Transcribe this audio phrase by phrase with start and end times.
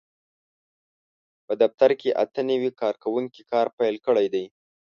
[1.45, 4.45] په دفتر کې اته نوي کارکوونکي کار پېل کړی دی.